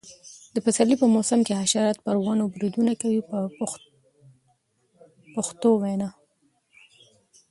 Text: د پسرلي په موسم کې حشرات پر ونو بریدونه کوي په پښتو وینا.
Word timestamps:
د 0.55 0.57
پسرلي 0.65 0.95
په 1.01 1.07
موسم 1.15 1.39
کې 1.45 1.59
حشرات 1.61 1.97
پر 2.05 2.15
ونو 2.23 2.43
بریدونه 2.53 2.91
کوي 3.01 3.21
په 3.29 3.37
پښتو 5.35 5.69
وینا. 5.81 6.09